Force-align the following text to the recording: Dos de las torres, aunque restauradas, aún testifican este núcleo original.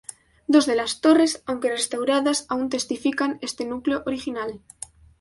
Dos 0.47 0.65
de 0.65 0.75
las 0.75 0.99
torres, 1.03 1.43
aunque 1.45 1.69
restauradas, 1.77 2.47
aún 2.49 2.69
testifican 2.69 3.37
este 3.47 3.65
núcleo 3.65 4.01
original. 4.07 4.51